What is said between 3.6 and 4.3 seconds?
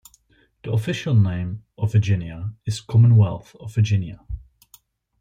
Virginia".